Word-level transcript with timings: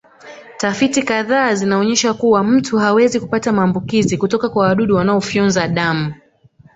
Tafiti 0.57 1.01
kadhaa 1.03 1.53
zinaonyesha 1.55 2.13
kuwa 2.13 2.43
mtu 2.43 2.77
hawezi 2.77 3.19
kupata 3.19 3.51
maambukizi 3.51 4.17
kutoka 4.17 4.49
kwa 4.49 4.67
wadudu 4.67 4.95
wanaofyonza 4.95 5.67
damu 5.67 6.13